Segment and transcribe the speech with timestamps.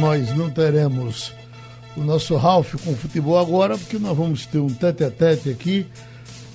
[0.00, 1.30] nós não teremos
[1.94, 5.86] o nosso Ralph com futebol agora, porque nós vamos ter um tete-a-tete aqui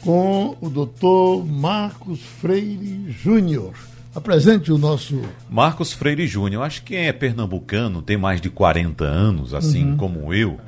[0.01, 3.73] com o doutor Marcos Freire Júnior.
[4.15, 5.21] Apresente o nosso.
[5.47, 6.63] Marcos Freire Júnior.
[6.63, 9.97] Acho que quem é pernambucano, tem mais de 40 anos, assim uhum.
[9.97, 10.59] como eu,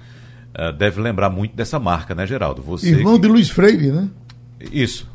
[0.53, 2.61] eh, deve lembrar muito dessa marca, né, Geraldo?
[2.61, 3.21] Você Irmão que...
[3.21, 4.07] de Luiz Freire, né?
[4.71, 5.09] Isso.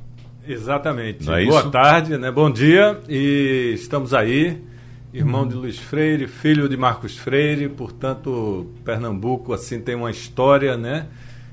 [0.49, 1.31] Exatamente.
[1.31, 1.71] É Boa isso?
[1.71, 2.33] tarde, né?
[2.33, 2.99] Bom dia.
[3.09, 4.72] E estamos aí.
[5.13, 11.07] Irmão de Luiz Freire, filho de Marcos Freire, portanto, Pernambuco assim tem uma história, né,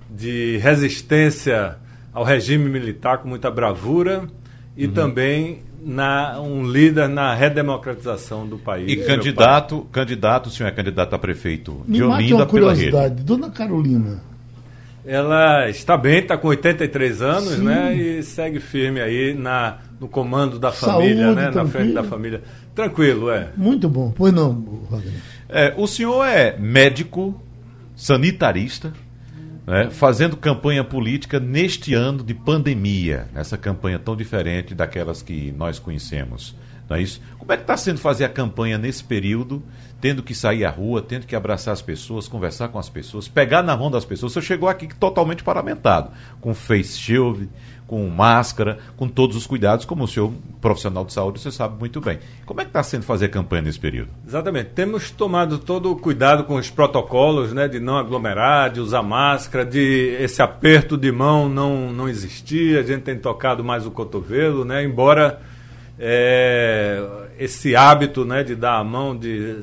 [0.10, 1.78] de resistência
[2.14, 4.28] ao regime militar com muita bravura
[4.78, 4.94] e uhum.
[4.94, 8.90] também na, um líder na redemocratização do país.
[8.90, 13.50] E candidato, candidato, o senhor é candidato a prefeito Me de Olinda uma curiosidade, Dona
[13.50, 14.22] Carolina.
[15.06, 17.64] Ela está bem, está com 83 anos, Sim.
[17.64, 17.96] né?
[17.96, 21.52] E segue firme aí na, no comando da família, Saúde, né?
[21.52, 22.42] Na frente da família.
[22.74, 23.50] Tranquilo, é.
[23.58, 24.14] Muito bom.
[24.16, 24.54] Pois não,
[24.90, 25.14] Wagner.
[25.50, 27.42] É, o senhor é médico,
[27.96, 28.94] sanitarista,
[29.68, 35.80] né, fazendo campanha política neste ano de pandemia, essa campanha tão diferente daquelas que nós
[35.80, 36.56] conhecemos.
[36.90, 37.22] Não é isso?
[37.38, 39.62] Como é que está sendo fazer a campanha nesse período,
[40.02, 43.62] tendo que sair à rua, tendo que abraçar as pessoas, conversar com as pessoas, pegar
[43.62, 44.34] na mão das pessoas?
[44.34, 47.48] Você chegou aqui totalmente paramentado, com face shield,
[47.90, 52.00] com máscara, com todos os cuidados, como o senhor, profissional de saúde, você sabe muito
[52.00, 52.20] bem.
[52.46, 54.10] Como é que está sendo fazer a campanha nesse período?
[54.28, 54.70] Exatamente.
[54.76, 59.66] Temos tomado todo o cuidado com os protocolos, né, de não aglomerar, de usar máscara,
[59.66, 64.64] de esse aperto de mão não, não existir, a gente tem tocado mais o cotovelo,
[64.64, 65.42] né, embora
[66.00, 67.04] é,
[67.38, 69.60] esse hábito né, de dar a mão, de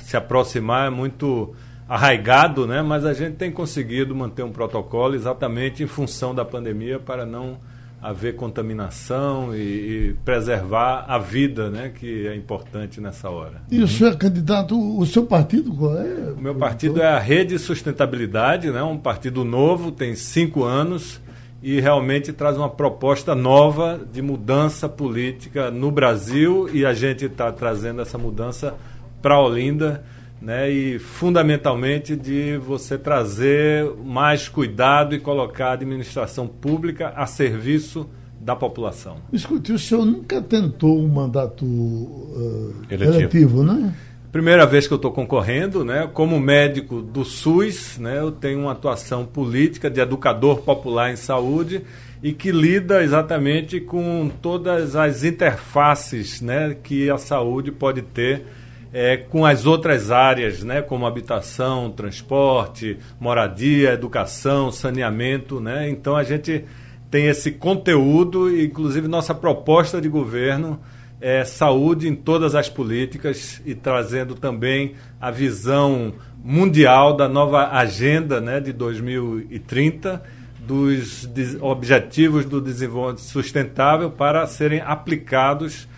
[0.00, 1.54] se aproximar é muito
[1.88, 2.82] arraigado, né?
[2.82, 7.58] mas a gente tem conseguido manter um protocolo exatamente em função da pandemia para não
[8.02, 11.92] haver contaminação e, e preservar a vida, né?
[11.94, 13.62] que é importante nessa hora.
[13.70, 16.32] E o senhor é candidato, o seu partido qual é?
[16.36, 18.82] O meu partido é a Rede Sustentabilidade, né?
[18.82, 21.20] um partido novo, tem cinco anos
[21.66, 27.50] e realmente traz uma proposta nova de mudança política no Brasil e a gente está
[27.50, 28.74] trazendo essa mudança
[29.20, 30.04] para Olinda
[30.40, 38.08] né, e fundamentalmente de você trazer mais cuidado e colocar a administração pública a serviço
[38.40, 39.16] da população.
[39.32, 43.18] Escute, o senhor nunca tentou um mandato uh, eletivo.
[43.18, 43.92] eletivo, né?
[44.36, 46.06] Primeira vez que eu estou concorrendo, né?
[46.12, 48.18] Como médico do SUS, né?
[48.18, 51.80] Eu tenho uma atuação política de educador popular em saúde
[52.22, 56.76] e que lida exatamente com todas as interfaces, né?
[56.82, 58.44] Que a saúde pode ter
[58.92, 65.60] é, com as outras áreas, né, como habitação, transporte, moradia, educação, saneamento.
[65.60, 65.88] Né?
[65.88, 66.62] Então a gente
[67.10, 70.78] tem esse conteúdo, inclusive nossa proposta de governo
[71.20, 76.12] é saúde em todas as políticas e trazendo também a visão
[76.44, 80.22] mundial da nova agenda né, de 2030
[80.66, 81.28] dos
[81.60, 85.88] objetivos do desenvolvimento sustentável para serem aplicados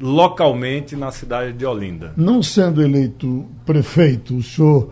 [0.00, 2.12] localmente na cidade de Olinda.
[2.16, 4.90] Não sendo eleito prefeito, o senhor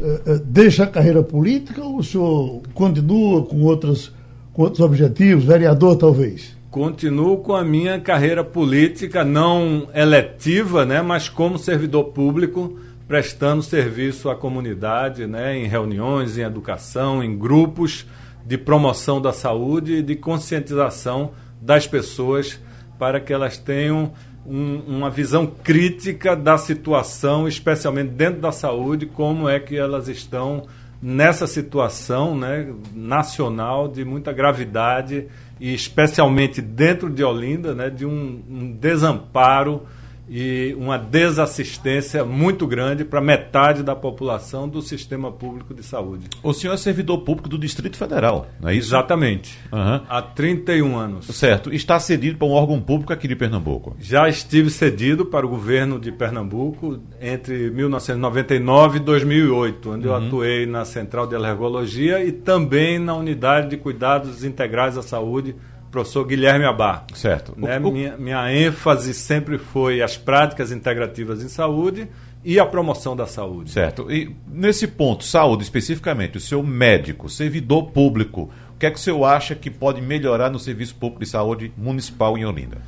[0.00, 4.12] eh, eh, deixa a carreira política ou o senhor continua com, outras,
[4.52, 6.56] com outros objetivos, vereador talvez?
[6.74, 12.76] Continuo com a minha carreira política, não eletiva, né, mas como servidor público,
[13.06, 18.04] prestando serviço à comunidade, né, em reuniões, em educação, em grupos
[18.44, 21.30] de promoção da saúde e de conscientização
[21.62, 22.60] das pessoas
[22.98, 24.12] para que elas tenham
[24.44, 30.64] um, uma visão crítica da situação, especialmente dentro da saúde, como é que elas estão
[31.06, 35.28] nessa situação né, nacional de muita gravidade
[35.60, 39.82] e especialmente dentro de Olinda, né, de um, um desamparo
[40.28, 46.26] e uma desassistência muito grande para metade da população do sistema público de saúde.
[46.42, 48.88] O senhor é servidor público do Distrito Federal, não é isso?
[48.88, 49.58] Exatamente.
[49.72, 50.00] Uhum.
[50.08, 51.26] Há 31 anos.
[51.26, 51.72] Certo.
[51.72, 53.96] Está cedido para um órgão público aqui de Pernambuco?
[54.00, 60.14] Já estive cedido para o governo de Pernambuco entre 1999 e 2008, onde uhum.
[60.14, 65.54] eu atuei na Central de Alergologia e também na Unidade de Cuidados Integrais à Saúde
[65.94, 67.06] professor Guilherme Abar.
[67.14, 67.54] Certo.
[67.56, 67.78] Né?
[67.78, 67.92] O, o...
[67.92, 72.08] Minha, minha ênfase sempre foi as práticas integrativas em saúde
[72.44, 73.70] e a promoção da saúde.
[73.70, 74.10] Certo.
[74.10, 79.00] E nesse ponto, saúde especificamente, o seu médico, servidor público, o que é que o
[79.00, 82.78] senhor acha que pode melhorar no serviço público de saúde municipal em Olinda?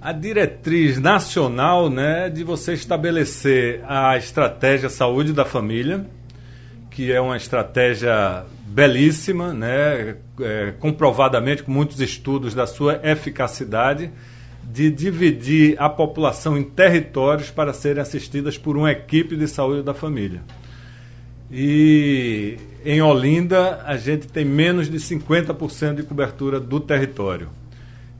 [0.00, 6.06] A diretriz nacional né, de você estabelecer a estratégia saúde da família,
[7.00, 10.16] que é uma estratégia belíssima, né?
[10.38, 14.10] É, comprovadamente com muitos estudos da sua eficacidade,
[14.62, 19.94] de dividir a população em territórios para serem assistidas por uma equipe de saúde da
[19.94, 20.42] família.
[21.50, 27.48] E em Olinda, a gente tem menos de 50% de cobertura do território.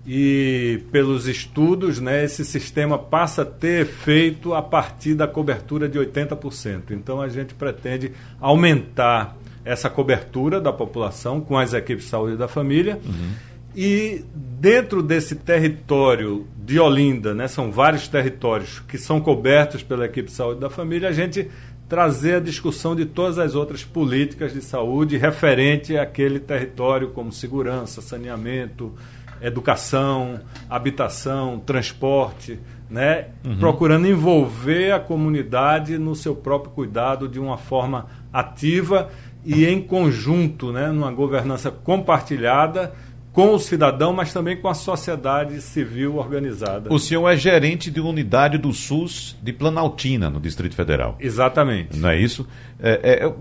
[0.07, 5.99] E pelos estudos, né, esse sistema passa a ter efeito a partir da cobertura de
[5.99, 6.93] 80%.
[6.93, 12.49] Então a gente pretende aumentar essa cobertura da população com as equipes de saúde da
[12.49, 12.99] família.
[13.05, 13.51] Uhum.
[13.77, 20.29] E dentro desse território de Olinda, né, são vários territórios que são cobertos pela equipe
[20.29, 21.49] de saúde da família, a gente
[21.89, 28.01] trazer a discussão de todas as outras políticas de saúde referente àquele território, como segurança,
[28.01, 28.95] saneamento,
[29.41, 32.59] educação, habitação, transporte,
[32.89, 33.29] né?
[33.45, 33.59] Uhum.
[33.59, 39.09] procurando envolver a comunidade no seu próprio cuidado de uma forma ativa
[39.45, 40.89] e em conjunto, né?
[40.89, 42.93] numa governança compartilhada
[43.33, 46.93] com o cidadão, mas também com a sociedade civil organizada.
[46.93, 51.17] O senhor é gerente de unidade do SUS de Planaltina, no Distrito Federal.
[51.21, 51.97] Exatamente.
[51.97, 52.47] Não é isso?
[52.81, 53.35] É, é,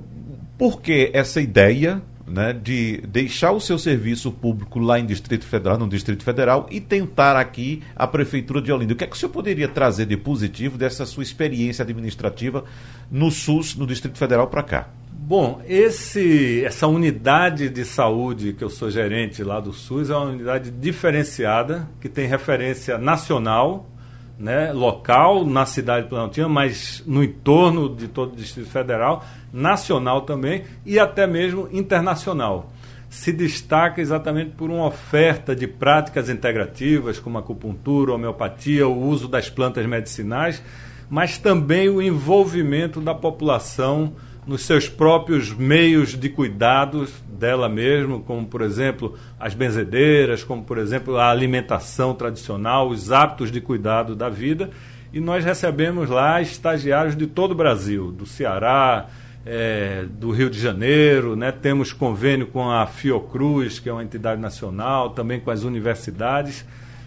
[0.57, 5.77] por que essa ideia né, de deixar o seu serviço público lá em Distrito Federal,
[5.77, 8.93] no Distrito Federal, e tentar aqui a Prefeitura de Olinda?
[8.93, 12.63] O que é que o senhor poderia trazer de positivo dessa sua experiência administrativa
[13.11, 14.89] no SUS, no Distrito Federal, para cá?
[15.11, 20.25] Bom, esse, essa unidade de saúde que eu sou gerente lá do SUS é uma
[20.25, 23.87] unidade diferenciada, que tem referência nacional,
[24.39, 30.21] né, local, na cidade de Planaltina, mas no entorno de todo o Distrito Federal, nacional
[30.21, 32.71] também e até mesmo internacional.
[33.09, 39.49] Se destaca exatamente por uma oferta de práticas integrativas, como acupuntura, homeopatia, o uso das
[39.49, 40.63] plantas medicinais,
[41.09, 44.13] mas também o envolvimento da população
[44.49, 50.79] nos seus próprios meios de cuidados dela mesma, como por exemplo as benzedeiras, como por
[50.79, 54.71] exemplo a alimentação tradicional, os hábitos de cuidado da vida.
[55.13, 59.05] E nós recebemos lá estagiários de todo o Brasil, do Ceará,
[59.45, 61.51] é, do Rio de Janeiro, né?
[61.51, 66.65] temos convênio com a Fiocruz, que é uma entidade nacional, também com as universidades,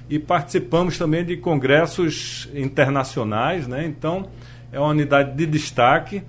[0.09, 3.85] e participamos também de congressos internacionais, né?
[3.85, 4.29] então
[4.71, 6.23] é uma unidade de destaque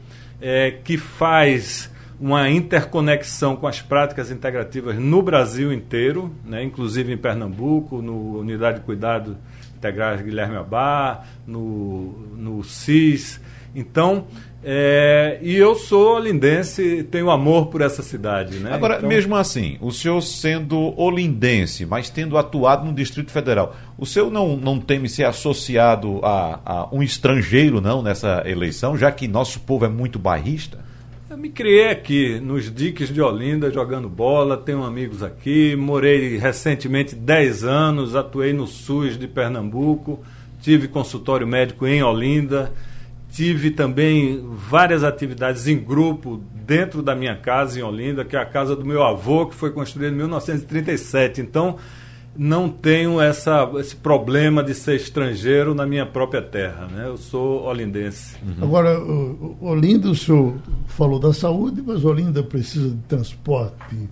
[0.43, 7.17] é, que faz uma interconexão com as práticas integrativas no Brasil inteiro, né, inclusive em
[7.17, 9.37] Pernambuco, no Unidade de Cuidado
[9.77, 13.39] Integrais Guilherme Abá, no, no CIS.
[13.73, 14.27] Então,
[14.65, 18.59] é, e eu sou olindense, tenho amor por essa cidade.
[18.59, 18.71] Né?
[18.71, 19.09] Agora, então...
[19.09, 24.55] mesmo assim, o senhor sendo olindense, mas tendo atuado no Distrito Federal, o senhor não,
[24.55, 29.83] não teme ser associado a, a um estrangeiro, não, nessa eleição, já que nosso povo
[29.83, 30.79] é muito bairrista?
[31.29, 37.15] Eu me criei aqui, nos diques de Olinda, jogando bola, tenho amigos aqui, morei recentemente
[37.15, 40.23] 10 anos, atuei no SUS de Pernambuco,
[40.61, 42.71] tive consultório médico em Olinda
[43.33, 48.45] Tive também várias atividades em grupo dentro da minha casa em Olinda, que é a
[48.45, 51.41] casa do meu avô, que foi construída em 1937.
[51.41, 51.77] Então,
[52.37, 56.87] não tenho essa, esse problema de ser estrangeiro na minha própria terra.
[56.91, 57.07] Né?
[57.07, 58.35] Eu sou olindense.
[58.43, 58.63] Uhum.
[58.63, 58.99] Agora,
[59.59, 60.53] Olinda, o senhor
[60.85, 64.09] falou da saúde, mas Olinda precisa de transporte,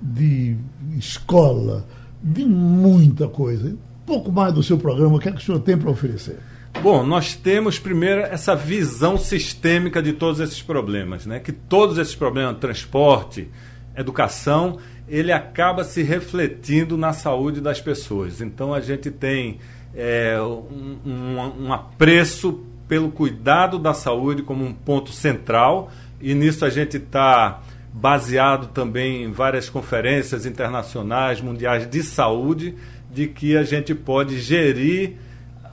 [0.00, 0.56] de
[0.96, 1.84] escola,
[2.22, 3.76] de muita coisa.
[4.06, 6.38] Pouco mais do seu programa, o que é que o senhor tem para oferecer?
[6.82, 11.40] Bom, nós temos primeiro essa visão sistêmica de todos esses problemas, né?
[11.40, 13.48] Que todos esses problemas, transporte,
[13.96, 14.78] educação,
[15.08, 18.40] ele acaba se refletindo na saúde das pessoas.
[18.40, 19.58] Então a gente tem
[19.94, 25.90] é, um, um, um apreço pelo cuidado da saúde como um ponto central
[26.20, 27.62] e nisso a gente está
[27.92, 32.74] baseado também em várias conferências internacionais, mundiais de saúde,
[33.10, 35.16] de que a gente pode gerir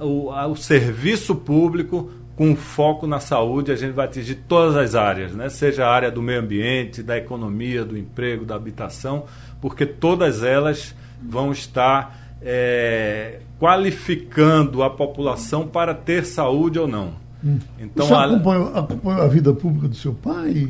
[0.01, 5.33] o, o serviço público com foco na saúde, a gente vai atingir todas as áreas,
[5.33, 5.47] né?
[5.49, 9.25] seja a área do meio ambiente, da economia, do emprego, da habitação,
[9.61, 17.13] porque todas elas vão estar é, qualificando a população para ter saúde ou não.
[17.43, 17.59] Hum.
[17.79, 20.67] Então, Você acompanhou, acompanhou a vida pública do seu pai?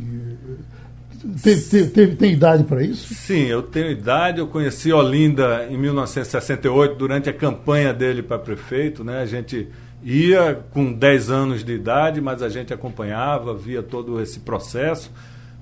[1.43, 3.13] Tem, tem, tem, idade para isso?
[3.13, 4.39] Sim, eu tenho idade.
[4.39, 9.03] Eu conheci Olinda em 1968, durante a campanha dele para prefeito.
[9.03, 9.21] Né?
[9.21, 9.67] A gente
[10.03, 15.11] ia com 10 anos de idade, mas a gente acompanhava, via todo esse processo.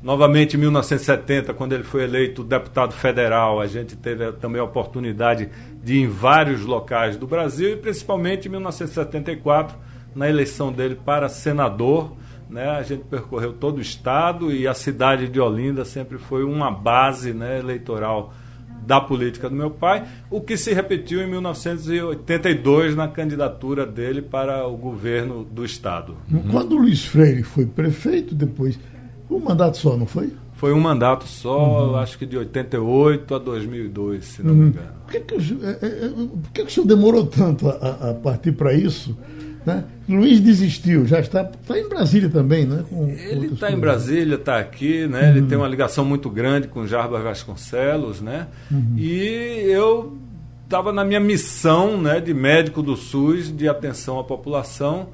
[0.02, 5.50] Novamente, em 1970, quando ele foi eleito deputado federal, a gente teve também a oportunidade
[5.84, 9.76] de ir em vários locais do Brasil, e principalmente em 1974,
[10.16, 12.16] na eleição dele para senador
[12.50, 16.72] né, a gente percorreu todo o estado e a cidade de Olinda sempre foi uma
[16.72, 18.34] base né, eleitoral
[18.86, 24.66] da política do meu pai, o que se repetiu em 1982 na candidatura dele para
[24.68, 26.16] o governo do Estado.
[26.50, 28.80] Quando o Luiz Freire foi prefeito, depois.
[29.30, 30.34] Um mandato só, não foi?
[30.54, 31.96] Foi um mandato só, uhum.
[31.98, 34.60] acho que de 88 a 2002, se não uhum.
[34.60, 34.92] me engano.
[35.06, 35.38] Por que, que, é,
[35.70, 39.16] é, é, por que, que o senhor demorou tanto a, a partir para isso?
[39.66, 39.84] Né?
[40.08, 42.84] Luiz desistiu, já está, está em Brasília também, né?
[42.90, 45.24] Com ele está em Brasília, está aqui, né?
[45.24, 45.30] Uhum.
[45.30, 48.48] Ele tem uma ligação muito grande com Jarbas Vasconcelos, né?
[48.72, 48.96] Uhum.
[48.98, 50.18] E eu
[50.64, 55.10] estava na minha missão, né, de médico do SUS, de atenção à população.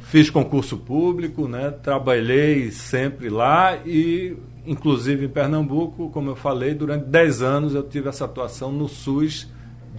[0.00, 1.70] Fiz concurso público, né?
[1.82, 8.08] Trabalhei sempre lá e inclusive em Pernambuco, como eu falei, durante 10 anos eu tive
[8.08, 9.48] essa atuação no SUS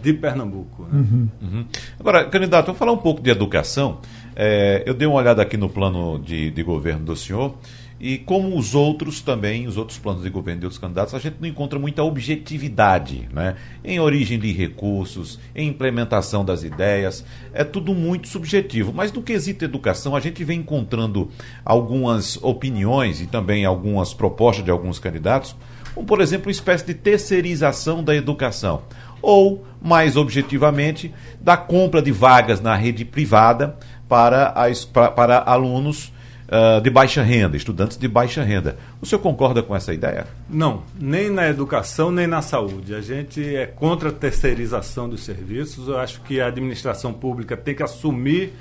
[0.02, 0.84] de Pernambuco.
[0.84, 1.00] Né?
[1.00, 1.30] Uhum.
[1.42, 1.66] Uhum.
[2.00, 4.00] Agora, candidato, vamos falar um pouco de educação.
[4.36, 7.56] É, eu dei uma olhada aqui no plano de, de governo do senhor
[8.04, 11.36] e como os outros também, os outros planos de governo de outros candidatos, a gente
[11.40, 13.56] não encontra muita objetividade né?
[13.84, 17.24] em origem de recursos, em implementação das ideias.
[17.54, 18.92] É tudo muito subjetivo.
[18.92, 21.30] Mas no quesito educação, a gente vem encontrando
[21.64, 25.56] algumas opiniões e também algumas propostas de alguns candidatos,
[25.94, 28.84] como, por exemplo, uma espécie de terceirização da educação.
[29.22, 36.12] Ou, mais objetivamente, da compra de vagas na rede privada para, as, para, para alunos
[36.52, 38.78] uh, de baixa renda, estudantes de baixa renda.
[39.00, 40.28] O senhor concorda com essa ideia?
[40.50, 42.94] Não, nem na educação, nem na saúde.
[42.94, 45.88] A gente é contra a terceirização dos serviços.
[45.88, 48.54] Eu acho que a administração pública tem que assumir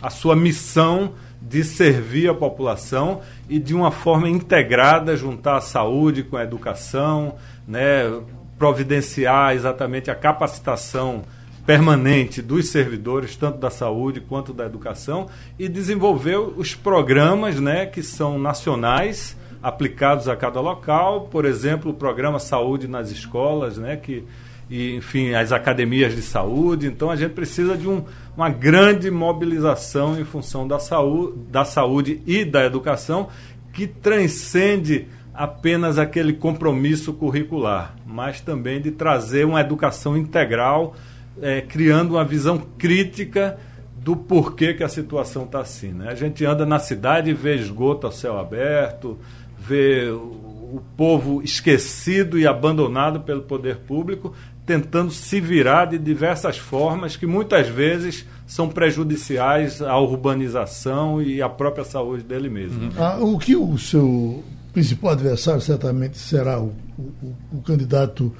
[0.00, 6.22] a sua missão de servir a população e de uma forma integrada juntar a saúde
[6.22, 8.20] com a educação, né,
[8.58, 11.22] providenciar exatamente a capacitação
[11.64, 15.28] permanente dos servidores, tanto da saúde quanto da educação,
[15.58, 21.94] e desenvolver os programas né, que são nacionais, aplicados a cada local, por exemplo, o
[21.94, 24.24] programa Saúde nas Escolas, né, que,
[24.70, 26.86] e, enfim, as academias de saúde.
[26.86, 28.04] Então, a gente precisa de um,
[28.36, 33.28] uma grande mobilização em função da saúde, da saúde e da educação,
[33.72, 40.94] que transcende apenas aquele compromisso curricular, mas também de trazer uma educação integral
[41.40, 43.58] é, criando uma visão crítica
[43.96, 45.92] do porquê que a situação está assim.
[45.92, 46.08] Né?
[46.08, 49.18] A gente anda na cidade e vê esgoto a céu aberto,
[49.58, 54.34] vê o povo esquecido e abandonado pelo poder público,
[54.70, 61.48] tentando se virar de diversas formas que muitas vezes são prejudiciais à urbanização e à
[61.48, 62.84] própria saúde dele mesmo.
[62.84, 62.90] Uhum.
[62.96, 68.32] Ah, o que o seu principal adversário certamente será o, o, o candidato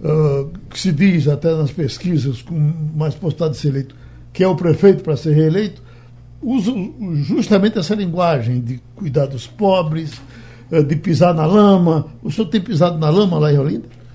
[0.00, 2.54] uh, que se diz até nas pesquisas com
[2.96, 3.94] mais postado de ser eleito,
[4.32, 5.82] que é o prefeito para ser reeleito,
[6.40, 6.72] usa
[7.16, 10.22] justamente essa linguagem de cuidar dos pobres,
[10.70, 12.06] uh, de pisar na lama.
[12.22, 14.05] O senhor tem pisado na lama lá em Olinda?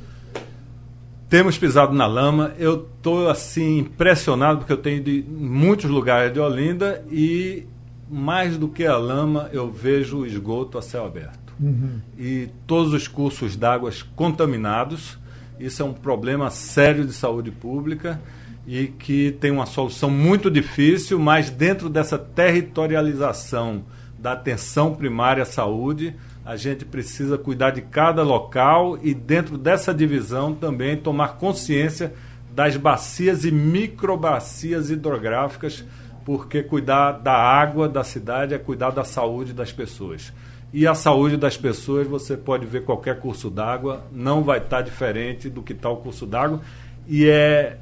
[1.31, 2.53] Temos pisado na lama.
[2.59, 7.65] Eu estou assim impressionado porque eu tenho em muitos lugares de Olinda e
[8.07, 11.53] mais do que a lama eu vejo o esgoto a céu aberto.
[11.59, 12.01] Uhum.
[12.19, 15.19] E todos os cursos d'água contaminados
[15.61, 18.19] isso é um problema sério de saúde pública
[18.65, 23.83] e que tem uma solução muito difícil, mas dentro dessa territorialização
[24.17, 29.93] da atenção primária à saúde, a gente precisa cuidar de cada local e dentro dessa
[29.93, 32.13] divisão também tomar consciência
[32.53, 35.85] das bacias e microbacias hidrográficas,
[36.25, 40.33] porque cuidar da água da cidade é cuidar da saúde das pessoas
[40.73, 45.49] e a saúde das pessoas, você pode ver qualquer curso d'água, não vai estar diferente
[45.49, 46.61] do que está o curso d'água.
[47.07, 47.77] E é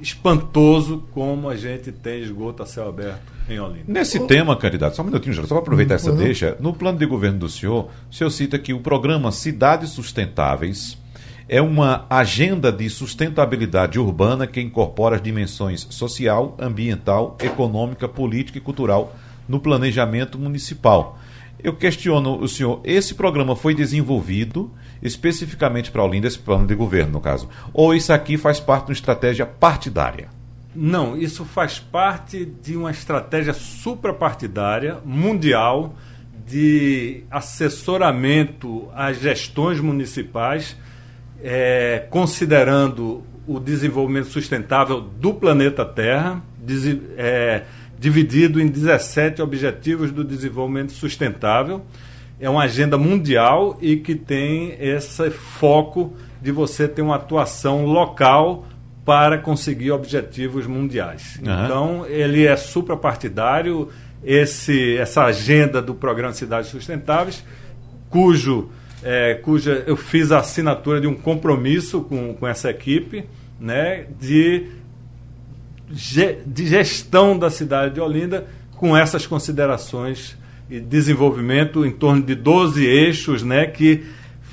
[0.00, 3.84] espantoso como a gente tem esgoto a céu aberto em Olinda.
[3.86, 4.26] Nesse oh.
[4.26, 7.48] tema, candidato, só um minutinho, só para aproveitar essa deixa, no plano de governo do
[7.48, 10.98] senhor, o senhor cita que o programa Cidades Sustentáveis
[11.48, 18.60] é uma agenda de sustentabilidade urbana que incorpora as dimensões social, ambiental, econômica, política e
[18.60, 19.14] cultural
[19.46, 21.18] no planejamento municipal.
[21.62, 24.70] Eu questiono o senhor, esse programa foi desenvolvido
[25.02, 28.90] especificamente para Olinda, esse plano de governo, no caso, ou isso aqui faz parte de
[28.90, 30.28] uma estratégia partidária?
[30.74, 35.94] Não, isso faz parte de uma estratégia suprapartidária, mundial,
[36.46, 40.76] de assessoramento às gestões municipais,
[41.42, 46.42] é, considerando o desenvolvimento sustentável do planeta Terra,
[47.16, 47.62] é,
[47.98, 51.82] dividido em 17 Objetivos do Desenvolvimento Sustentável.
[52.40, 58.66] É uma agenda mundial e que tem esse foco de você ter uma atuação local
[59.04, 61.38] para conseguir objetivos mundiais.
[61.44, 61.64] Uhum.
[61.64, 63.90] Então, ele é suprapartidário,
[64.24, 67.44] esse, essa agenda do Programa Cidades Sustentáveis,
[68.08, 68.70] cujo
[69.04, 73.26] é, cuja eu fiz a assinatura de um compromisso com, com essa equipe
[73.60, 74.68] né, de,
[76.46, 78.46] de gestão da cidade de Olinda
[78.76, 80.38] com essas considerações
[80.70, 84.04] e desenvolvimento em torno de 12 eixos né, que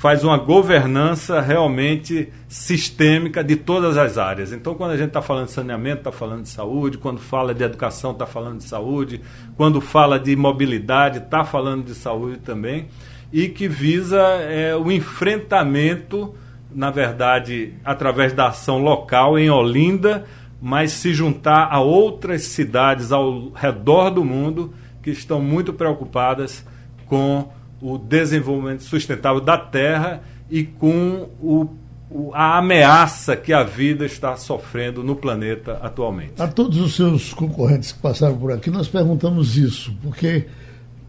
[0.02, 4.52] faz uma governança realmente sistêmica de todas as áreas.
[4.52, 7.62] Então, quando a gente está falando de saneamento, está falando de saúde, quando fala de
[7.62, 9.20] educação, está falando de saúde,
[9.56, 12.88] quando fala de mobilidade, está falando de saúde também,
[13.32, 16.34] e que visa é, o enfrentamento,
[16.74, 20.24] na verdade, através da ação local em Olinda,
[20.60, 26.66] mas se juntar a outras cidades ao redor do mundo que estão muito preocupadas
[27.06, 31.68] com o desenvolvimento sustentável da Terra e com o,
[32.08, 36.40] o, a ameaça que a vida está sofrendo no planeta atualmente.
[36.40, 40.46] A todos os seus concorrentes que passaram por aqui, nós perguntamos isso, porque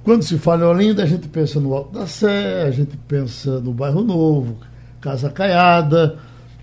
[0.03, 3.60] quando se fala em Olinda, a gente pensa no Alto da Sé, a gente pensa
[3.60, 4.58] no Bairro Novo,
[5.00, 6.18] Casa Caiada,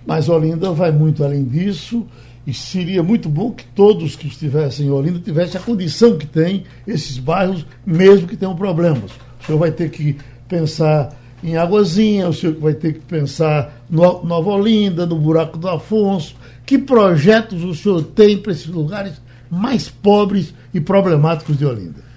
[0.05, 2.05] mas Olinda vai muito além disso
[2.45, 6.65] e seria muito bom que todos que estivessem em Olinda tivessem a condição que tem
[6.85, 9.11] esses bairros, mesmo que tenham problemas.
[9.41, 10.17] O senhor vai ter que
[10.47, 11.09] pensar
[11.43, 16.35] em Águazinha, o senhor vai ter que pensar no Nova Olinda, no Buraco do Afonso.
[16.65, 22.11] Que projetos o senhor tem para esses lugares mais pobres e problemáticos de Olinda?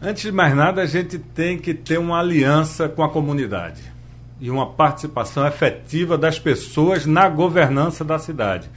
[0.00, 3.80] Antes de mais nada, a gente tem que ter uma aliança com a comunidade
[4.38, 8.68] e uma participação efetiva das pessoas na governança da cidade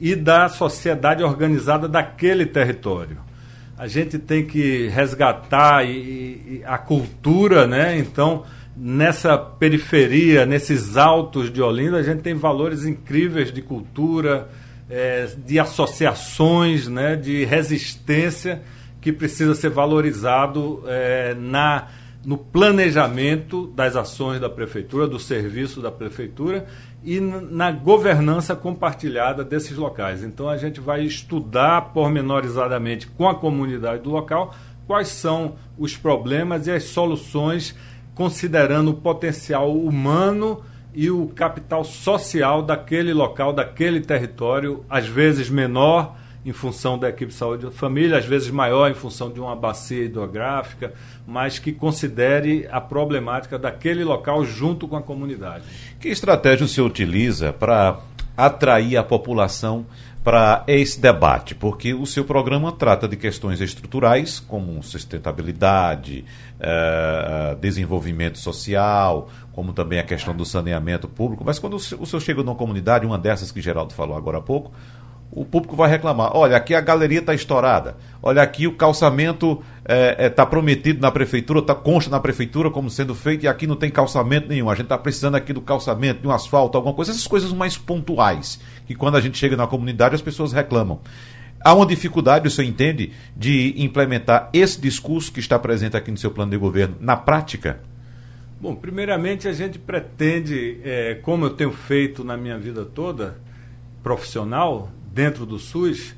[0.00, 3.18] e da sociedade organizada daquele território
[3.76, 7.98] a gente tem que resgatar e, e, a cultura, né?
[7.98, 8.44] Então,
[8.76, 14.48] nessa periferia, nesses altos de Olinda, a gente tem valores incríveis de cultura,
[14.88, 17.16] é, de associações, né?
[17.16, 18.62] De resistência
[19.00, 21.88] que precisa ser valorizado é, na
[22.24, 26.66] no planejamento das ações da prefeitura, do serviço da prefeitura
[27.04, 30.22] e na governança compartilhada desses locais.
[30.22, 34.54] Então a gente vai estudar pormenorizadamente com a comunidade do local
[34.86, 37.74] quais são os problemas e as soluções,
[38.14, 40.62] considerando o potencial humano
[40.94, 47.30] e o capital social daquele local, daquele território, às vezes menor em função da equipe
[47.30, 50.92] de saúde da família, às vezes maior em função de uma bacia hidrográfica,
[51.26, 55.64] mas que considere a problemática daquele local junto com a comunidade.
[56.00, 58.00] Que estratégia o senhor utiliza para
[58.36, 59.86] atrair a população
[60.24, 61.54] para esse debate?
[61.54, 66.24] Porque o seu programa trata de questões estruturais, como sustentabilidade,
[66.58, 71.44] eh, desenvolvimento social, como também a questão do saneamento público.
[71.44, 74.72] Mas quando o senhor chega numa comunidade, uma dessas que Geraldo falou agora há pouco,
[75.34, 76.36] o público vai reclamar.
[76.36, 77.96] Olha, aqui a galeria está estourada.
[78.22, 82.70] Olha, aqui o calçamento está é, é, tá prometido na prefeitura, está consta na prefeitura
[82.70, 84.68] como sendo feito e aqui não tem calçamento nenhum.
[84.68, 87.12] A gente está precisando aqui do calçamento, de um asfalto, alguma coisa.
[87.12, 91.00] Essas coisas mais pontuais, que quando a gente chega na comunidade as pessoas reclamam.
[91.64, 96.18] Há uma dificuldade, o senhor entende, de implementar esse discurso que está presente aqui no
[96.18, 97.80] seu plano de governo na prática?
[98.60, 103.38] Bom, primeiramente a gente pretende, é, como eu tenho feito na minha vida toda
[104.02, 106.14] profissional, dentro do SUS,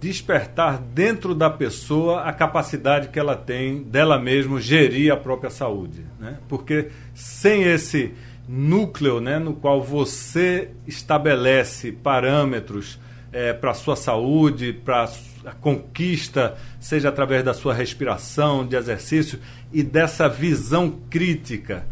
[0.00, 6.04] despertar dentro da pessoa a capacidade que ela tem dela mesma gerir a própria saúde.
[6.18, 6.38] Né?
[6.48, 8.14] Porque sem esse
[8.48, 12.98] núcleo né, no qual você estabelece parâmetros
[13.32, 15.08] é, para a sua saúde, para
[15.44, 19.38] a conquista, seja através da sua respiração, de exercício
[19.72, 21.86] e dessa visão crítica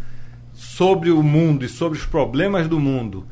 [0.53, 3.27] sobre o mundo e sobre os problemas do mundo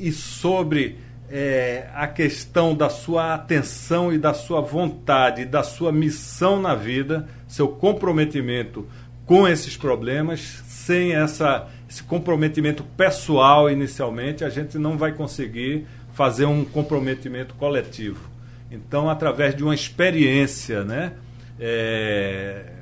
[0.00, 0.98] e sobre
[1.34, 7.26] é, a questão da sua atenção e da sua vontade, da sua missão na vida,
[7.48, 8.86] seu comprometimento
[9.24, 16.44] com esses problemas, sem essa, esse comprometimento pessoal inicialmente, a gente não vai conseguir fazer
[16.44, 18.28] um comprometimento coletivo.
[18.70, 21.14] Então, através de uma experiência, né,
[21.58, 22.72] é,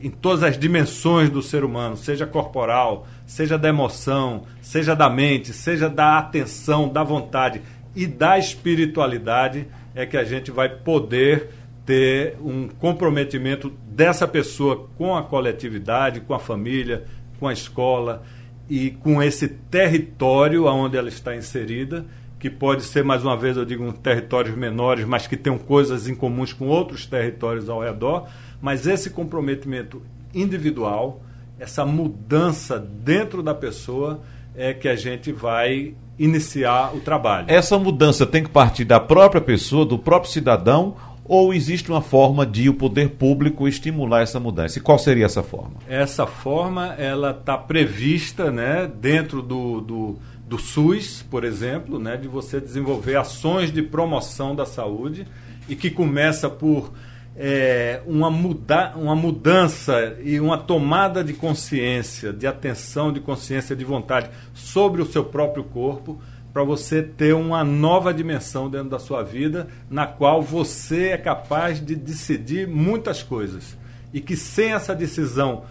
[0.00, 5.52] em todas as dimensões do ser humano, seja corporal, seja da emoção, seja da mente,
[5.52, 7.60] seja da atenção, da vontade,
[7.94, 11.48] e da espiritualidade é que a gente vai poder
[11.84, 17.04] ter um comprometimento dessa pessoa com a coletividade, com a família,
[17.40, 18.22] com a escola
[18.68, 22.04] e com esse território onde ela está inserida,
[22.38, 26.06] que pode ser, mais uma vez, eu digo, um territórios menores, mas que tenham coisas
[26.06, 28.28] em comuns com outros territórios ao redor,
[28.60, 30.02] mas esse comprometimento
[30.34, 31.22] individual,
[31.58, 34.20] essa mudança dentro da pessoa
[34.58, 37.46] é que a gente vai iniciar o trabalho.
[37.48, 40.96] Essa mudança tem que partir da própria pessoa, do próprio cidadão,
[41.28, 44.78] Ou existe uma forma de o poder público estimular essa mudança?
[44.78, 45.74] E qual seria essa forma?
[45.86, 50.18] Essa forma ela está prevista né, dentro do, do,
[50.48, 55.26] do SUS, por exemplo, né, de você desenvolver ações de promoção da saúde
[55.68, 56.90] e que começa por
[57.38, 63.84] é, uma, muda, uma mudança e uma tomada de consciência, de atenção, de consciência, de
[63.84, 66.20] vontade sobre o seu próprio corpo,
[66.52, 71.84] para você ter uma nova dimensão dentro da sua vida, na qual você é capaz
[71.84, 73.76] de decidir muitas coisas.
[74.12, 75.62] E que sem essa decisão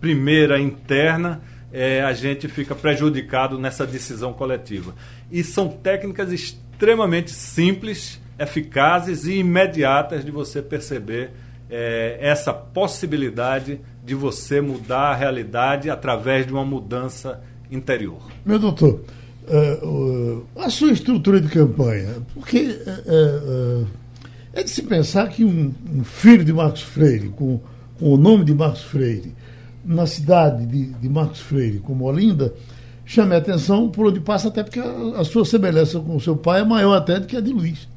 [0.00, 1.40] primeira interna,
[1.72, 4.94] é, a gente fica prejudicado nessa decisão coletiva.
[5.32, 11.30] E são técnicas extremamente simples eficazes e imediatas de você perceber
[11.70, 18.22] é, essa possibilidade de você mudar a realidade através de uma mudança interior.
[18.44, 19.02] Meu doutor,
[19.48, 23.86] uh, a sua estrutura de campanha, porque uh,
[24.52, 25.72] é de se pensar que um,
[26.04, 27.60] filho de Marcos Freire, com,
[28.00, 29.34] o nome de Marcos Freire,
[29.84, 32.54] na cidade de, Marcos Freire, como Olinda,
[33.04, 36.60] chame a atenção por onde passa, até porque a sua semelhança com o seu pai
[36.60, 37.88] é maior até do que a de Luiz.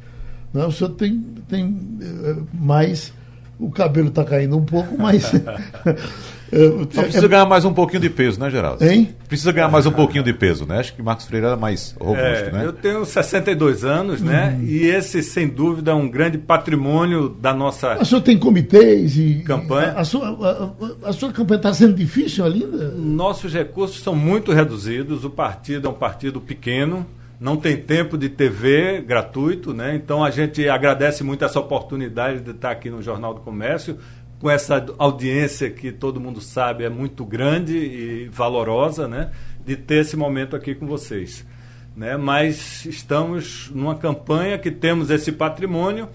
[0.54, 0.66] Né?
[0.66, 3.14] O senhor tem, tem eh, mais.
[3.60, 5.32] O cabelo está caindo um pouco, mas.
[6.52, 8.84] Eh, Só precisa ganhar mais um pouquinho de peso, né, Geraldo?
[8.84, 9.10] Hein?
[9.28, 10.80] Precisa ganhar mais um pouquinho de peso, né?
[10.80, 12.66] Acho que Marcos Freire era mais robusto, é, né?
[12.66, 14.56] Eu tenho 62 anos, né?
[14.58, 14.66] Uhum.
[14.66, 17.94] E esse, sem dúvida, é um grande patrimônio da nossa.
[17.94, 19.44] A senhora tem comitês e.
[19.46, 19.92] Campanha.
[19.92, 22.92] A, a sua, a, a sua campanha está sendo difícil ainda?
[22.92, 25.26] Nossos recursos são muito reduzidos.
[25.26, 27.06] O partido é um partido pequeno
[27.40, 29.96] não tem tempo de TV gratuito, né?
[29.96, 33.98] Então a gente agradece muito essa oportunidade de estar aqui no Jornal do Comércio,
[34.40, 39.32] com essa audiência que todo mundo sabe é muito grande e valorosa, né?
[39.66, 41.46] De ter esse momento aqui com vocês.
[41.96, 42.16] Né?
[42.16, 46.08] Mas estamos numa campanha que temos esse patrimônio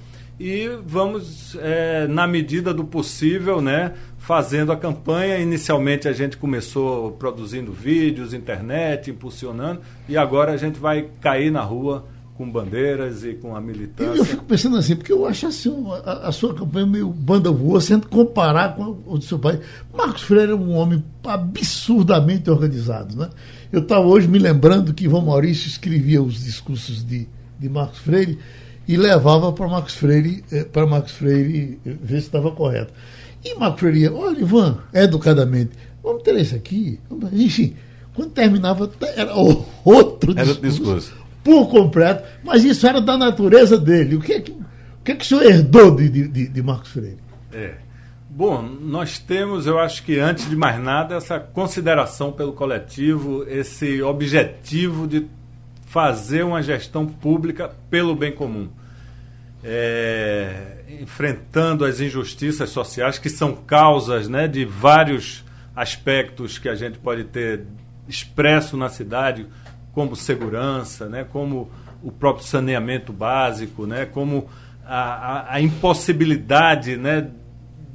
[0.43, 5.39] e vamos, é, na medida do possível, né, fazendo a campanha.
[5.39, 11.63] Inicialmente a gente começou produzindo vídeos, internet, impulsionando, e agora a gente vai cair na
[11.63, 14.19] rua com bandeiras e com a militância.
[14.19, 15.73] Eu fico pensando assim, porque eu acho assim,
[16.05, 19.61] a, a sua campanha meio banda voa, sendo comparar com o do seu pai.
[19.97, 23.15] Marcos Freire é um homem absurdamente organizado.
[23.15, 23.31] Né?
[23.71, 27.29] Eu estava hoje me lembrando que Ivan Maurício escrevia os discursos de,
[27.61, 28.41] de Marcos Freire
[28.87, 32.93] e levava para Marcos Freire, eh, para Marcos Freire ver se estava correto.
[33.45, 36.99] E Marco Freire, olha, Ivan, educadamente, vamos ter isso aqui.
[37.33, 37.75] Enfim,
[38.15, 39.35] quando terminava, era
[39.85, 41.15] outro era discurso, discurso.
[41.43, 44.17] Por completo, mas isso era da natureza dele.
[44.17, 44.65] O que é que, o,
[45.05, 47.19] que, é que o senhor herdou de, de, de Marcos Freire?
[47.53, 47.75] É.
[48.35, 54.01] Bom, nós temos, eu acho que antes de mais nada, essa consideração pelo coletivo, esse
[54.03, 55.27] objetivo de
[55.93, 58.69] fazer uma gestão pública pelo bem comum
[59.65, 66.99] é, enfrentando as injustiças sociais, que são causas né, de vários aspectos que a gente
[66.99, 67.65] pode ter
[68.09, 69.47] expresso na cidade,
[69.93, 71.71] como segurança, né, como
[72.03, 74.49] o próprio saneamento básico, né, como
[74.85, 77.29] a, a, a impossibilidade né,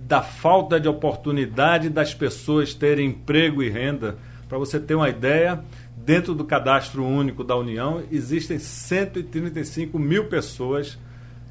[0.07, 4.15] da falta de oportunidade das pessoas terem emprego e renda.
[4.47, 5.61] Para você ter uma ideia,
[6.07, 10.97] dentro do cadastro único da União, existem 135 mil pessoas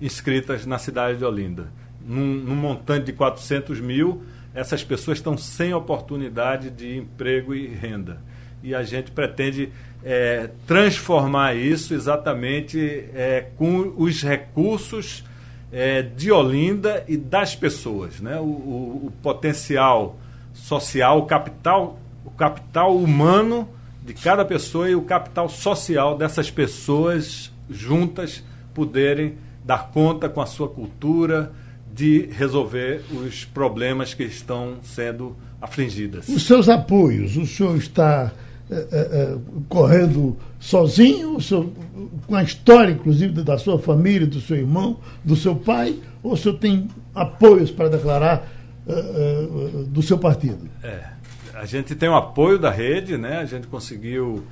[0.00, 1.68] inscritas na cidade de Olinda.
[2.00, 4.22] Num, num montante de 400 mil,
[4.54, 8.18] essas pessoas estão sem oportunidade de emprego e renda.
[8.62, 9.70] E a gente pretende
[10.02, 12.80] é, transformar isso exatamente
[13.14, 15.22] é, com os recursos
[15.70, 18.20] é, de Olinda e das pessoas.
[18.20, 18.40] Né?
[18.40, 20.18] O, o, o, potencial
[20.54, 23.75] social, o capital, o capital humano
[24.06, 28.42] de cada pessoa e o capital social dessas pessoas juntas
[28.72, 31.52] poderem dar conta com a sua cultura
[31.92, 36.28] de resolver os problemas que estão sendo afligidas.
[36.28, 38.30] Os seus apoios, o senhor está
[38.70, 39.36] é, é,
[39.68, 41.68] correndo sozinho, senhor,
[42.28, 46.36] com a história, inclusive, da sua família, do seu irmão, do seu pai, ou o
[46.36, 48.46] senhor tem apoios para declarar
[48.86, 49.48] é,
[49.88, 50.68] do seu partido?
[50.80, 51.16] É
[51.58, 53.38] a gente tem o apoio da rede, né?
[53.38, 54.44] A gente conseguiu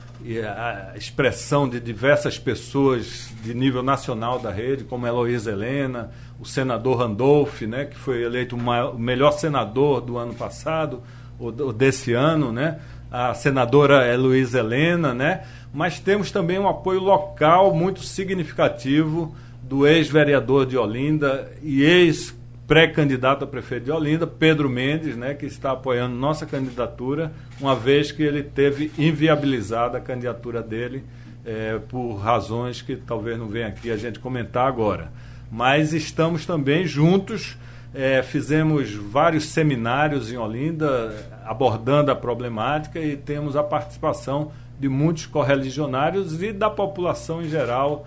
[0.57, 6.99] a expressão de diversas pessoas de nível nacional da rede, como Heloísa Helena, o senador
[6.99, 7.85] Randolph, né?
[7.85, 11.03] Que foi eleito o melhor senador do ano passado,
[11.39, 12.81] ou desse ano, né?
[13.11, 15.43] A senadora Heloísa Helena, né?
[15.75, 22.35] Mas temos também um apoio local muito significativo do ex-vereador de Olinda e ex
[22.67, 28.11] pré-candidato a prefeito de Olinda, Pedro Mendes, né, que está apoiando nossa candidatura, uma vez
[28.11, 31.05] que ele teve inviabilizada a candidatura dele
[31.45, 35.11] é, por razões que talvez não venha aqui a gente comentar agora.
[35.51, 37.57] mas estamos também juntos.
[37.95, 44.51] É, fizemos vários seminários em Olinda abordando a problemática e temos a participação
[44.81, 48.05] de muitos correligionários e da população em geral,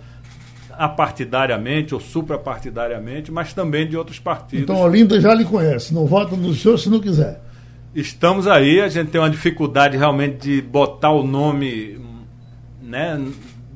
[0.77, 4.63] apartidariamente ou suprapartidariamente, mas também de outros partidos.
[4.63, 7.41] Então Olinda já lhe conhece, não vota no senhor se não quiser.
[7.95, 11.99] Estamos aí, a gente tem uma dificuldade realmente de botar o nome
[12.81, 13.19] né,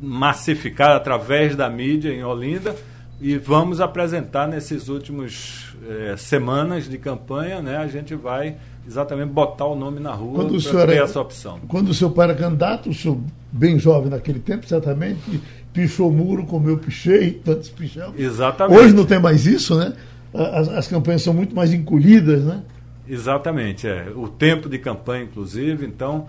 [0.02, 2.76] massificado através da mídia em Olinda
[3.20, 7.78] e vamos apresentar nesses últimos eh, semanas de campanha, né?
[7.78, 8.56] A gente vai
[8.88, 11.60] exatamente botar o nome na rua para ter é, essa opção.
[11.68, 13.20] Quando o seu pai era candidato, o senhor
[13.52, 15.42] bem jovem naquele tempo, certamente,
[15.73, 18.13] pichou muro como eu pichei, tantos pichão.
[18.17, 18.79] Exatamente.
[18.79, 19.93] Hoje não tem mais isso, né?
[20.34, 22.62] As, as campanhas são muito mais encolhidas, né?
[23.07, 24.07] Exatamente, é.
[24.15, 26.27] O tempo de campanha, inclusive, então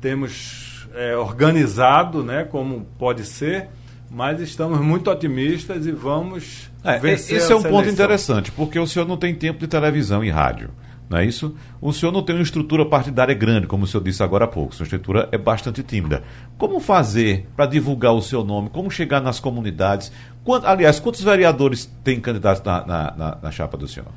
[0.00, 3.68] temos é, organizado, né, como pode ser,
[4.10, 8.86] mas estamos muito otimistas e vamos é, vencer Esse é um ponto interessante, porque o
[8.86, 10.70] senhor não tem tempo de televisão e rádio.
[11.08, 11.54] Não é isso?
[11.80, 14.74] O senhor não tem uma estrutura partidária grande, como o senhor disse agora há pouco.
[14.74, 16.22] Sua estrutura é bastante tímida.
[16.56, 18.70] Como fazer para divulgar o seu nome?
[18.70, 20.10] Como chegar nas comunidades?
[20.42, 24.08] Quanto, aliás, quantos vereadores tem candidatos na, na, na, na chapa do senhor?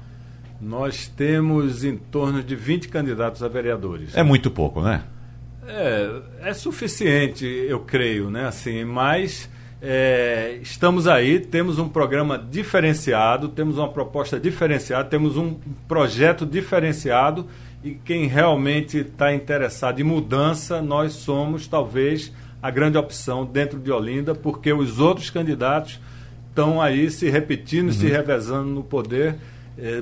[0.61, 4.15] Nós temos em torno de 20 candidatos a vereadores.
[4.15, 5.03] É muito pouco, né?
[5.67, 8.47] É, é suficiente, eu creio, né?
[8.47, 9.49] Assim, mas
[9.87, 17.45] é, estamos aí, temos um programa diferenciado, temos uma proposta diferenciada, temos um projeto diferenciado
[17.83, 23.91] e quem realmente está interessado em mudança, nós somos talvez a grande opção dentro de
[23.91, 25.99] Olinda, porque os outros candidatos
[26.49, 27.93] estão aí se repetindo, uhum.
[27.93, 29.35] se revezando no poder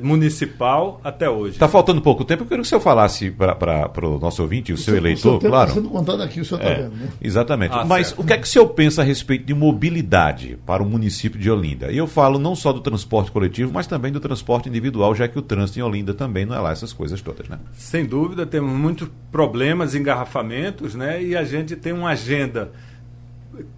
[0.01, 1.53] municipal até hoje.
[1.53, 4.75] Está faltando pouco tempo, eu queria que o senhor falasse para o nosso ouvinte, o,
[4.75, 5.69] o seu, eleitor, o seu claro.
[5.69, 7.07] Está sendo contado aqui, o senhor está é, vendo, né?
[7.21, 7.73] Exatamente.
[7.73, 8.21] Ah, Mas certo.
[8.21, 11.49] o que é que o senhor pensa a respeito de mobilidade para o município de
[11.49, 11.91] Olinda?
[11.91, 15.37] E eu falo não só do transporte coletivo, mas também do transporte individual, já que
[15.37, 17.59] o trânsito em Olinda também não é lá essas coisas todas, né?
[17.73, 21.23] Sem dúvida, temos muitos problemas, engarrafamentos, né?
[21.23, 22.71] E a gente tem uma agenda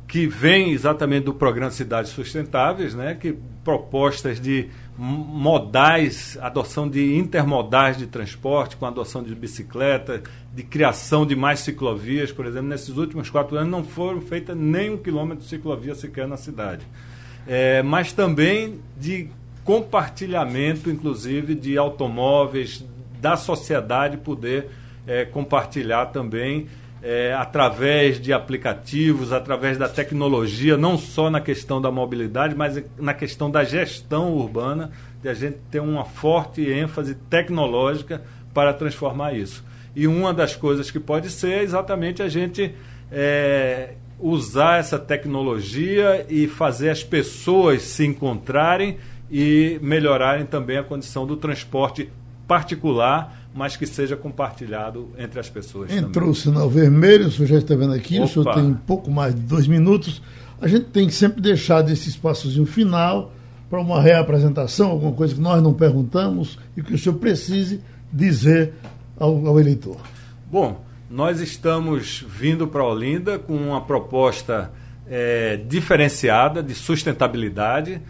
[0.07, 3.15] que vem exatamente do programa Cidades Sustentáveis, né?
[3.15, 11.25] Que propostas de modais, adoção de intermodais de transporte, com adoção de bicicleta, de criação
[11.25, 15.43] de mais ciclovias, por exemplo, nesses últimos quatro anos não foram feitas nem um quilômetro
[15.43, 16.85] de ciclovia sequer na cidade.
[17.45, 19.29] É, mas também de
[19.65, 22.85] compartilhamento, inclusive, de automóveis,
[23.19, 24.69] da sociedade poder
[25.07, 26.67] é, compartilhar também
[27.07, 33.13] é, através de aplicativos, através da tecnologia, não só na questão da mobilidade, mas na
[33.13, 34.89] questão da gestão urbana,
[35.21, 39.63] de a gente ter uma forte ênfase tecnológica para transformar isso.
[39.95, 42.73] E uma das coisas que pode ser é exatamente a gente
[43.11, 48.97] é, usar essa tecnologia e fazer as pessoas se encontrarem
[49.29, 52.09] e melhorarem também a condição do transporte
[52.47, 55.89] particular mas que seja compartilhado entre as pessoas.
[55.89, 56.29] Entrou também.
[56.29, 58.25] o sinal vermelho, o senhor já está vendo aqui, Opa.
[58.25, 60.21] o senhor tem pouco mais de dois minutos.
[60.61, 63.31] A gente tem que sempre deixar desse espaçozinho final
[63.69, 67.79] para uma reapresentação, alguma coisa que nós não perguntamos e que o senhor precise
[68.11, 68.73] dizer
[69.17, 70.01] ao, ao eleitor.
[70.51, 74.69] Bom, nós estamos vindo para Olinda com uma proposta
[75.07, 78.01] é, diferenciada de sustentabilidade.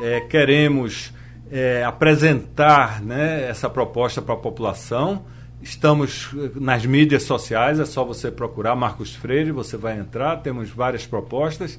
[0.00, 1.12] É, queremos
[1.54, 5.24] é, apresentar né, essa proposta para a população.
[5.62, 10.68] Estamos eh, nas mídias sociais, é só você procurar Marcos Freire, você vai entrar, temos
[10.70, 11.78] várias propostas.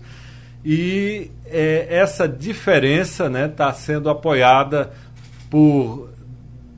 [0.64, 4.94] E é, essa diferença está né, tá sendo apoiada
[5.50, 6.10] por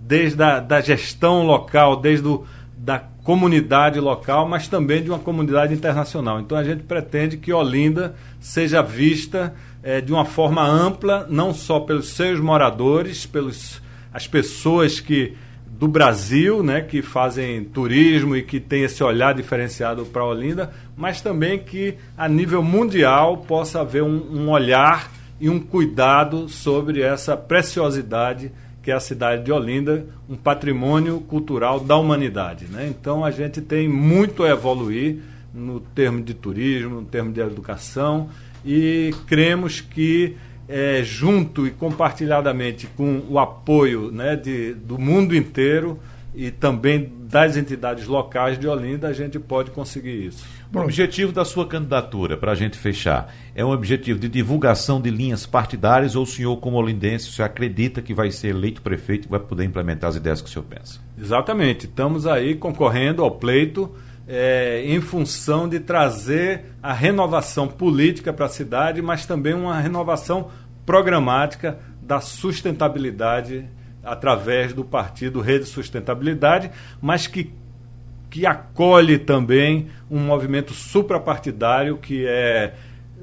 [0.02, 5.74] desde a da gestão local, desde o, da comunidade local, mas também de uma comunidade
[5.74, 6.40] internacional.
[6.40, 11.82] Então a gente pretende que Olinda seja vista é, de uma forma ampla, não só
[11.82, 13.82] pelos seus moradores, pelas
[14.14, 15.36] as pessoas que
[15.68, 21.20] do Brasil, né, que fazem turismo e que tem esse olhar diferenciado para Olinda, mas
[21.20, 27.36] também que a nível mundial possa haver um, um olhar e um cuidado sobre essa
[27.36, 28.54] preciosidade
[28.88, 32.68] que é a cidade de Olinda, um patrimônio cultural da humanidade.
[32.68, 32.88] Né?
[32.88, 35.18] Então a gente tem muito a evoluir
[35.54, 38.30] no termo de turismo, no termo de educação
[38.66, 40.38] e cremos que
[40.70, 46.00] é, junto e compartilhadamente com o apoio né, de, do mundo inteiro
[46.34, 50.46] e também das entidades locais de Olinda, a gente pode conseguir isso.
[50.74, 55.10] O objetivo da sua candidatura, para a gente fechar, é um objetivo de divulgação de
[55.10, 59.28] linhas partidárias ou o senhor, como olindense, o senhor acredita que vai ser eleito prefeito
[59.28, 61.00] e vai poder implementar as ideias que o senhor pensa?
[61.18, 61.86] Exatamente.
[61.86, 63.96] Estamos aí concorrendo ao pleito
[64.28, 70.50] é, em função de trazer a renovação política para a cidade, mas também uma renovação
[70.86, 73.66] programática da sustentabilidade
[74.04, 77.54] através do partido Rede Sustentabilidade, mas que,
[78.38, 82.76] que acolhe também um movimento suprapartidário que é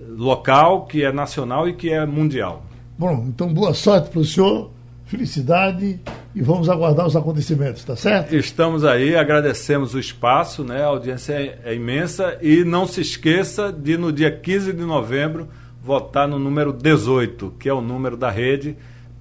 [0.08, 2.64] local, que é nacional e que é mundial.
[2.98, 4.72] Bom, então boa sorte para o senhor,
[5.04, 6.00] felicidade
[6.34, 8.34] e vamos aguardar os acontecimentos, tá certo?
[8.34, 10.82] Estamos aí, agradecemos o espaço, né?
[10.82, 15.48] A audiência é, é imensa e não se esqueça de no dia 15 de novembro
[15.80, 18.76] votar no número 18, que é o número da rede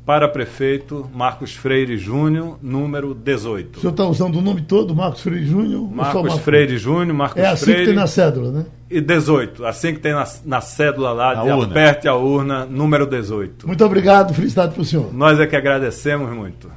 [0.06, 3.78] para prefeito Marcos Freire Júnior, número 18.
[3.78, 5.89] O senhor está usando o nome todo, Marcos Freire Júnior?
[5.89, 8.66] Marcos, Marcos Freire Júnior, Marcos É assim Freire, que tem na cédula, né?
[8.89, 11.66] E 18, assim que tem na, na cédula lá, a de urna.
[11.66, 13.66] aperte a urna, número 18.
[13.66, 15.13] Muito obrigado, felicidade para o senhor.
[15.13, 16.70] Nós é que agradecemos muito.